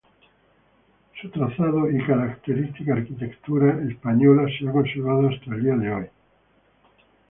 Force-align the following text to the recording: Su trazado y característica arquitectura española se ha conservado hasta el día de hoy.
Su 1.21 1.29
trazado 1.29 1.91
y 1.91 2.03
característica 2.03 2.93
arquitectura 2.95 3.83
española 3.87 4.49
se 4.57 4.67
ha 4.67 4.71
conservado 4.71 5.29
hasta 5.29 5.53
el 5.53 5.61
día 5.63 5.75
de 5.77 5.93
hoy. 5.93 6.05